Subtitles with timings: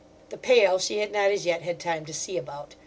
[0.29, 2.73] The pail she had not as yet had time to see about.